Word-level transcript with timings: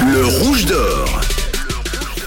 Le 0.00 0.24
rouge 0.24 0.66
d'or. 0.66 1.20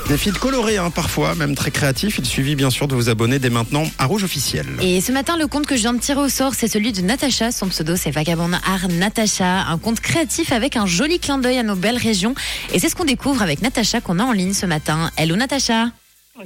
Des 0.08 0.18
feeds 0.18 0.38
colorés, 0.40 0.78
hein, 0.78 0.90
parfois, 0.90 1.36
même 1.36 1.56
très 1.56 1.72
créatifs. 1.72 2.18
Il 2.20 2.26
suffit 2.26 2.56
bien 2.56 2.70
sûr 2.70 2.88
de 2.88 2.96
vous 2.96 3.10
abonner 3.10 3.40
dès 3.40 3.50
maintenant 3.50 3.84
à 3.98 4.06
Rouge 4.06 4.24
Officiel. 4.24 4.66
Et 4.82 5.00
ce 5.00 5.12
matin, 5.12 5.38
le 5.38 5.48
compte 5.48 5.66
que 5.66 5.76
je 5.76 5.82
viens 5.82 5.94
de 5.94 6.00
tirer 6.00 6.20
au 6.20 6.28
sort, 6.30 6.54
c'est 6.54 6.68
celui 6.68 6.92
de 6.92 7.02
Natacha. 7.02 7.52
Son 7.52 7.68
pseudo, 7.70 7.96
c'est 7.96 8.12
Vagabond 8.12 8.52
Art 8.66 8.90
Natacha. 8.90 9.62
Un 9.68 9.78
compte 9.78 10.02
créatif 10.02 10.52
avec 10.52 10.76
un 10.76 10.86
joli 10.86 11.20
clin 11.20 11.38
d'œil 11.38 11.60
à 11.60 11.64
nos 11.64 11.76
belles 11.76 11.98
régions. 11.98 12.36
Et 12.74 12.80
c'est 12.80 12.90
ce 12.90 12.96
qu'on 12.96 13.06
découvre 13.06 13.42
avec 13.42 13.62
Natacha 13.62 14.02
qu'on 14.02 14.20
a 14.20 14.24
en 14.24 14.34
ligne 14.34 14.54
ce 14.54 14.66
matin. 14.66 15.10
Hello 15.18 15.36
Natacha. 15.36 15.88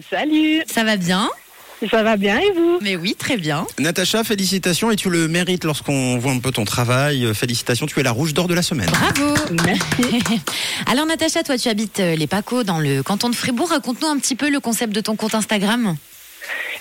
Salut, 0.09 0.61
Ça 0.71 0.83
va 0.83 0.97
bien? 0.97 1.29
Ça 1.89 2.03
va 2.03 2.17
bien 2.17 2.39
et 2.39 2.51
vous 2.51 2.79
Mais 2.81 2.95
oui, 2.95 3.15
très 3.17 3.37
bien. 3.37 3.65
Natacha, 3.79 4.23
félicitations 4.23 4.91
et 4.91 4.95
tu 4.95 5.09
le 5.09 5.27
mérites 5.27 5.63
lorsqu'on 5.63 6.17
voit 6.17 6.31
un 6.31 6.39
peu 6.39 6.51
ton 6.51 6.65
travail. 6.65 7.25
Euh, 7.25 7.33
Félicitations, 7.33 7.85
tu 7.85 7.99
es 7.99 8.03
la 8.03 8.11
Rouge 8.11 8.33
d'or 8.33 8.47
de 8.47 8.53
la 8.53 8.61
semaine. 8.61 8.89
Bravo. 8.89 9.35
Merci. 9.65 10.19
Alors 10.87 11.05
Natacha, 11.05 11.43
toi 11.43 11.57
tu 11.57 11.69
habites 11.69 11.99
euh, 11.99 12.15
les 12.15 12.27
Pacos 12.27 12.63
dans 12.63 12.79
le 12.79 13.03
canton 13.03 13.29
de 13.29 13.35
Fribourg. 13.35 13.69
Raconte-nous 13.69 14.07
un 14.07 14.17
petit 14.17 14.35
peu 14.35 14.49
le 14.49 14.59
concept 14.59 14.93
de 14.93 15.01
ton 15.01 15.15
compte 15.15 15.35
Instagram. 15.35 15.95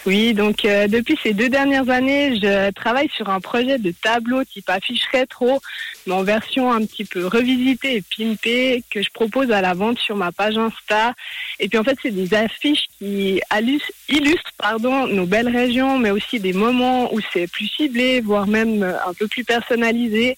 Oui, 0.07 0.35
donc 0.35 0.67
euh, 0.67 0.87
depuis 0.87 1.19
ces 1.23 1.33
deux 1.33 1.49
dernières 1.49 1.89
années, 1.89 2.37
je 2.37 2.71
travaille 2.73 3.09
sur 3.09 3.31
un 3.31 3.41
projet 3.41 3.79
de 3.79 3.91
tableau 3.91 4.45
type 4.45 4.69
affiche 4.69 5.07
rétro, 5.11 5.63
mais 6.07 6.13
en 6.13 6.23
version 6.23 6.71
un 6.71 6.85
petit 6.85 7.07
peu 7.07 7.27
revisitée 7.27 7.97
et 7.97 8.05
pimpée, 8.17 8.85
que 8.91 9.01
je 9.01 9.09
propose 9.11 9.51
à 9.51 9.63
la 9.63 9.73
vente 9.73 9.99
sur 9.99 10.15
ma 10.15 10.30
page 10.30 10.59
Insta. 10.59 11.15
Et 11.59 11.69
puis 11.71 11.79
en 11.79 11.85
fait, 11.85 11.97
c'est 12.03 12.11
des 12.11 12.35
affiches 12.35 12.85
qui 12.99 13.41
illustrent 14.09 14.53
pardon, 14.59 15.07
nos 15.07 15.25
belles 15.25 15.49
régions, 15.49 15.99
mais 15.99 16.11
aussi 16.11 16.39
des 16.39 16.52
moments 16.52 17.13
où 17.15 17.21
c'est 17.33 17.51
plus 17.51 17.69
ciblé, 17.69 18.21
voire 18.21 18.47
même 18.47 18.83
euh, 18.83 18.97
un 19.07 19.15
peu 19.15 19.27
plus 19.27 19.45
personnalisé. 19.45 20.37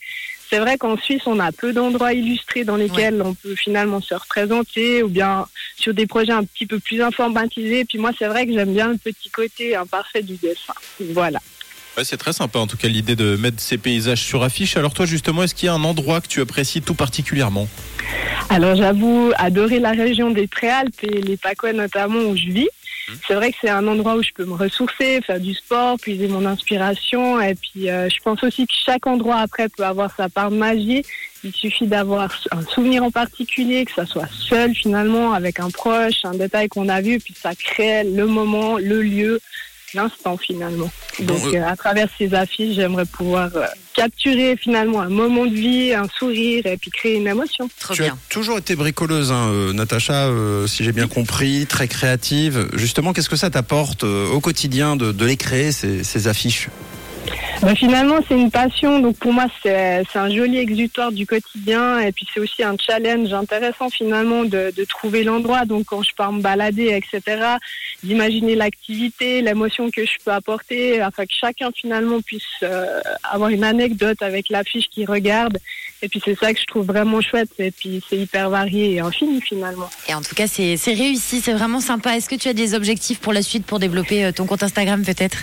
C'est 0.49 0.61
vrai 0.61 0.79
qu'en 0.79 0.97
Suisse, 0.97 1.27
on 1.27 1.41
a 1.41 1.51
peu 1.51 1.73
d'endroits 1.73 2.13
illustrés 2.13 2.63
dans 2.63 2.77
lesquels 2.77 3.21
on 3.21 3.35
peut 3.35 3.57
finalement 3.57 4.01
se 4.01 4.15
représenter, 4.15 5.03
ou 5.03 5.09
bien 5.09 5.47
sur 5.77 5.95
des 5.95 6.07
projets 6.07 6.33
un 6.33 6.45
petit 6.45 6.67
peu 6.67 6.79
plus 6.79 7.03
informatisés. 7.03 7.85
Puis 7.85 7.99
moi, 7.99 8.11
c'est 8.19 8.27
vrai 8.27 8.47
que 8.47 8.53
j'aime 8.53 8.73
bien 8.73 8.89
le 8.89 8.99
petit 8.99 9.31
côté 9.31 9.77
imparfait 9.77 10.23
du 10.23 10.37
dessin. 10.37 10.75
Voilà. 11.01 11.41
Ouais, 11.97 12.05
c'est 12.05 12.19
très 12.19 12.35
sympa 12.35 12.59
en 12.59 12.67
tout 12.67 12.77
cas 12.77 12.89
l'idée 12.89 13.17
de 13.17 13.37
mettre 13.37 13.59
ces 13.59 13.79
paysages 13.79 14.21
sur 14.23 14.43
affiche. 14.43 14.77
Alors 14.77 14.93
toi 14.93 15.07
justement, 15.07 15.43
est-ce 15.45 15.55
qu'il 15.55 15.67
y 15.67 15.71
a 15.71 15.73
un 15.73 15.83
endroit 15.83 16.21
que 16.21 16.27
tu 16.27 16.43
apprécies 16.43 16.83
tout 16.83 16.95
particulièrement? 16.95 17.69
Alors 18.51 18.77
j'avoue 18.77 19.33
adorer 19.39 19.81
la 19.81 19.93
région 19.93 20.31
des 20.31 20.47
Préalpes 20.47 21.03
et 21.03 21.23
les 21.23 21.39
Pacois 21.39 21.73
notamment 21.73 22.19
où 22.19 22.37
je 22.37 22.51
vis. 22.51 22.69
C'est 23.27 23.35
vrai 23.35 23.53
que 23.53 23.59
c'est 23.61 23.71
un 23.71 23.87
endroit 23.87 24.17
où 24.17 24.23
je 24.23 24.33
peux 24.33 24.45
me 24.45 24.55
ressourcer, 24.55 25.21
faire 25.23 25.41
du 25.41 25.55
sport, 25.55 25.99
puiser 25.99 26.29
mon 26.29 26.45
inspiration. 26.45 27.41
Et 27.41 27.55
puis 27.55 27.89
euh, 27.89 28.09
je 28.09 28.19
pense 28.23 28.43
aussi 28.43 28.67
que 28.67 28.73
chaque 28.85 29.07
endroit 29.07 29.37
après 29.37 29.69
peut 29.69 29.85
avoir 29.85 30.15
sa 30.17 30.29
part 30.29 30.51
de 30.51 30.57
magie. 30.57 31.05
Il 31.45 31.53
suffit 31.53 31.87
d'avoir 31.87 32.29
un 32.51 32.63
souvenir 32.63 33.05
en 33.05 33.11
particulier, 33.11 33.85
que 33.85 33.93
ça 33.93 34.07
soit 34.07 34.29
seul 34.33 34.75
finalement, 34.75 35.33
avec 35.33 35.61
un 35.61 35.71
proche, 35.71 36.25
un 36.25 36.35
détail 36.35 36.69
qu'on 36.69 36.89
a 36.89 37.01
vu, 37.01 37.21
puis 37.21 37.35
ça 37.41 37.55
crée 37.55 38.03
le 38.03 38.27
moment, 38.27 38.79
le 38.79 39.01
lieu, 39.03 39.41
l'instant 39.97 40.37
finalement. 40.37 40.91
Donc 41.21 41.41
Bon, 41.41 41.49
euh, 41.49 41.57
euh, 41.61 41.67
à 41.67 41.75
travers 41.77 42.09
ces 42.17 42.33
affiches, 42.35 42.77
j'aimerais 42.77 43.07
pouvoir 43.07 43.51
euh, 43.57 43.67
capturer 43.95 44.57
finalement 44.57 45.01
un 45.01 45.09
moment 45.09 45.47
de 45.47 45.55
vie, 45.55 45.93
un 45.95 46.07
sourire 46.19 46.65
et 46.67 46.77
puis 46.77 46.91
créer 46.91 47.17
une 47.17 47.27
émotion. 47.27 47.69
Trop 47.81 47.95
tu 47.95 48.03
bien. 48.03 48.13
as 48.13 48.33
toujours 48.33 48.59
été 48.59 48.77
bricoleuse, 48.77 49.33
hein, 49.33 49.49
euh, 49.49 49.73
Natacha, 49.73 50.27
euh, 50.27 50.67
si 50.67 50.85
j'ai 50.85 50.93
bien 50.93 51.09
compris, 51.09 51.67
très 51.67 51.89
créative. 51.89 52.69
Justement, 52.75 53.13
qu'est-ce 53.13 53.31
que 53.31 53.37
ça 53.37 53.51
t'apporte 53.51 54.05
euh, 54.05 54.29
au 54.31 54.41
quotidien 54.41 54.97
de, 54.97 55.11
de 55.13 55.25
les 55.25 55.37
créer, 55.37 55.73
ces, 55.73 56.05
ces 56.05 56.29
affiches? 56.29 56.69
Bah, 57.63 57.75
finalement, 57.75 58.19
c'est 58.29 58.39
une 58.39 58.51
passion. 58.51 59.01
Donc 59.01 59.17
pour 59.17 59.33
moi, 59.33 59.47
c'est 59.63 60.05
un 60.15 60.31
joli 60.31 60.59
exutoire 60.59 61.13
du 61.13 61.27
quotidien. 61.27 62.01
Et 62.01 62.13
puis 62.13 62.27
c'est 62.33 62.41
aussi 62.41 62.63
un 62.63 62.77
challenge 62.79 63.33
intéressant 63.33 63.91
finalement 63.91 64.45
de, 64.45 64.73
trouver 64.89 65.25
l'endroit. 65.25 65.65
Donc 65.65 65.87
quand 65.87 66.03
je 66.03 66.15
pars 66.15 66.33
me 66.33 66.41
balader, 66.41 66.89
etc., 66.89 67.57
d'imaginer 68.03 68.55
l'activité, 68.55 69.43
l'émotion 69.43 69.91
que 69.91 70.05
je 70.05 70.13
peux 70.25 70.31
apporter, 70.31 71.01
afin 71.01 71.25
que 71.25 71.33
chacun 71.33 71.71
finalement 71.75 72.21
puisse 72.21 72.43
euh, 72.63 73.01
avoir 73.25 73.51
une 73.51 73.65
anecdote 73.65 74.23
avec 74.23 74.49
l'affiche 74.49 74.89
qu'il 74.89 75.11
regarde. 75.11 75.59
Et 76.03 76.09
puis 76.09 76.21
c'est 76.25 76.39
ça 76.39 76.53
que 76.53 76.61
je 76.61 76.67
trouve 76.67 76.87
vraiment 76.87 77.21
chouette. 77.21 77.51
Et 77.59 77.71
puis 77.71 78.03
c'est 78.09 78.19
hyper 78.19 78.51
varié 78.51 78.95
et 78.95 79.01
infini 79.01 79.41
finalement. 79.41 79.89
Et 80.09 80.15
en 80.15 80.21
tout 80.21 80.35
cas, 80.35 80.47
c'est 80.47 80.77
c'est 80.77 80.93
réussi, 80.93 81.41
c'est 81.41 81.55
vraiment 81.55 81.81
sympa. 81.81 82.17
Est-ce 82.17 82.29
que 82.29 82.37
tu 82.37 82.49
as 82.49 82.53
des 82.53 82.75
objectifs 82.75 83.19
pour 83.19 83.33
la 83.33 83.43
suite 83.43 83.65
pour 83.65 83.79
développer 83.79 84.27
euh, 84.27 84.33
ton 84.33 84.47
compte 84.47 84.63
Instagram 84.63 85.03
peut-être? 85.05 85.39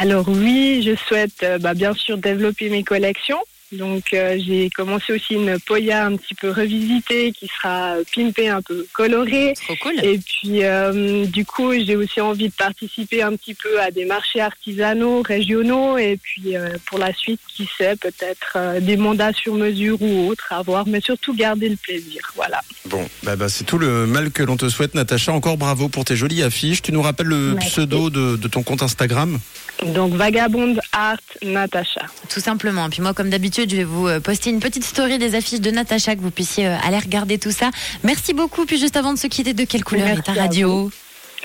Alors 0.00 0.28
oui, 0.28 0.82
je 0.82 0.96
souhaite 0.96 1.42
euh, 1.42 1.58
bah, 1.58 1.74
bien 1.74 1.94
sûr 1.94 2.18
développer 2.18 2.68
mes 2.68 2.82
collections. 2.82 3.38
Donc 3.76 4.12
euh, 4.12 4.38
j'ai 4.44 4.70
commencé 4.70 5.12
aussi 5.12 5.34
une 5.34 5.58
poya 5.60 6.06
un 6.06 6.16
petit 6.16 6.34
peu 6.34 6.50
revisitée 6.50 7.32
qui 7.32 7.46
sera 7.46 7.94
pimpée, 8.14 8.48
un 8.48 8.62
peu 8.62 8.86
colorée. 8.92 9.54
Trop 9.54 9.76
cool. 9.82 10.04
Et 10.04 10.18
puis 10.18 10.64
euh, 10.64 11.24
du 11.26 11.44
coup 11.44 11.72
j'ai 11.72 11.96
aussi 11.96 12.20
envie 12.20 12.48
de 12.48 12.54
participer 12.54 13.22
un 13.22 13.36
petit 13.36 13.54
peu 13.54 13.80
à 13.80 13.90
des 13.90 14.04
marchés 14.04 14.40
artisanaux, 14.40 15.22
régionaux. 15.22 15.98
Et 15.98 16.18
puis 16.22 16.56
euh, 16.56 16.76
pour 16.86 16.98
la 16.98 17.12
suite, 17.12 17.40
qui 17.48 17.68
sait, 17.78 17.96
peut-être 17.96 18.54
euh, 18.56 18.80
des 18.80 18.96
mandats 18.96 19.32
sur 19.32 19.54
mesure 19.54 20.00
ou 20.00 20.28
autres 20.28 20.52
à 20.52 20.62
voir. 20.62 20.86
Mais 20.86 21.00
surtout 21.00 21.34
garder 21.34 21.68
le 21.68 21.76
plaisir. 21.76 22.20
Voilà. 22.36 22.60
Bon, 22.86 23.08
bah, 23.22 23.36
bah, 23.36 23.48
c'est 23.48 23.64
tout 23.64 23.78
le 23.78 24.06
mal 24.06 24.30
que 24.30 24.42
l'on 24.42 24.56
te 24.56 24.68
souhaite, 24.68 24.94
Natacha. 24.94 25.32
Encore 25.32 25.56
bravo 25.56 25.88
pour 25.88 26.04
tes 26.04 26.16
jolies 26.16 26.42
affiches. 26.42 26.82
Tu 26.82 26.92
nous 26.92 27.02
rappelles 27.02 27.26
le 27.26 27.54
Merci. 27.54 27.70
pseudo 27.70 28.10
de, 28.10 28.36
de 28.36 28.48
ton 28.48 28.62
compte 28.62 28.82
Instagram? 28.82 29.38
Donc 29.86 30.14
Vagabonde 30.14 30.80
Art 30.92 31.18
Natacha. 31.42 32.02
Tout 32.28 32.40
simplement. 32.40 32.86
Et 32.86 32.90
puis 32.90 33.02
moi, 33.02 33.12
comme 33.14 33.30
d'habitude, 33.30 33.63
je 33.68 33.76
vais 33.76 33.84
vous 33.84 34.06
euh, 34.06 34.20
poster 34.20 34.50
une 34.50 34.60
petite 34.60 34.84
story 34.84 35.18
des 35.18 35.34
affiches 35.34 35.60
de 35.60 35.70
Natacha 35.70 36.14
que 36.16 36.20
vous 36.20 36.30
puissiez 36.30 36.66
euh, 36.66 36.76
aller 36.84 36.98
regarder 36.98 37.38
tout 37.38 37.50
ça. 37.50 37.70
Merci 38.02 38.34
beaucoup. 38.34 38.64
Puis 38.66 38.78
juste 38.78 38.96
avant 38.96 39.12
de 39.12 39.18
se 39.18 39.26
quitter, 39.26 39.54
de 39.54 39.64
quelle 39.64 39.84
couleur 39.84 40.06
Merci 40.06 40.20
est 40.20 40.34
ta 40.34 40.40
radio 40.40 40.90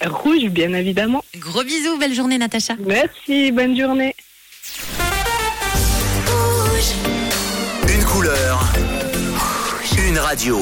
Rouge, 0.06 0.46
bien 0.46 0.74
évidemment. 0.74 1.24
Gros 1.38 1.64
bisous, 1.64 1.98
belle 1.98 2.14
journée 2.14 2.38
Natacha. 2.38 2.76
Merci, 2.80 3.52
bonne 3.52 3.78
journée. 3.78 4.16
Une 7.88 8.04
couleur. 8.06 8.74
Une 10.08 10.18
radio. 10.18 10.60